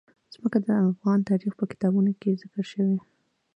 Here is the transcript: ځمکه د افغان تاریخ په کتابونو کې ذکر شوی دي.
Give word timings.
ځمکه 0.33 0.57
د 0.65 0.67
افغان 0.91 1.19
تاریخ 1.29 1.51
په 1.57 1.65
کتابونو 1.71 2.11
کې 2.21 2.37
ذکر 2.41 2.63
شوی 2.71 2.87
دي. 2.91 2.99